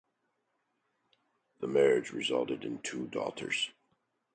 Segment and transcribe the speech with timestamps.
[1.59, 3.69] The marriage resulted in two daughters.